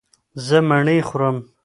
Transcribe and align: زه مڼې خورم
زه 0.45 0.57
مڼې 0.69 0.97
خورم 1.07 1.37